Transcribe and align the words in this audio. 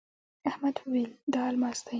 احمد 0.49 0.75
وويل: 0.85 1.11
دا 1.33 1.41
الماس 1.51 1.79
دی. 1.85 1.89